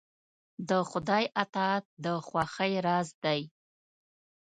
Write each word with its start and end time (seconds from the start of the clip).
د 0.69 0.71
خدای 0.89 1.23
اطاعت 1.43 1.85
د 2.03 2.05
خوښۍ 2.27 2.73
راز 2.87 3.07
دی. 3.23 3.41